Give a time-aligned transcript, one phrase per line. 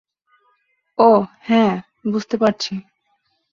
[0.97, 1.73] ওহ, হ্যাঁ,
[2.11, 2.73] বুঝতে পারছি।